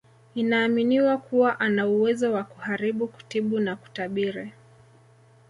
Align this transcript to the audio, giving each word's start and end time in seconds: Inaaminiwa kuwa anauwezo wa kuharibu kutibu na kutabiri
Inaaminiwa 0.35 1.17
kuwa 1.17 1.59
anauwezo 1.59 2.33
wa 2.33 2.43
kuharibu 2.43 3.07
kutibu 3.07 3.59
na 3.59 3.75
kutabiri 3.75 4.53